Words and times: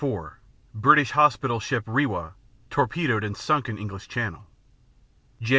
4 0.01 0.39
British 0.73 1.11
hospital 1.11 1.59
ship 1.59 1.83
"Rewa" 1.85 2.33
torpedoed 2.71 3.23
and 3.23 3.37
sunk 3.37 3.69
in 3.69 3.77
English 3.77 4.07
Channel. 4.07 4.47
_Jan. 5.39 5.49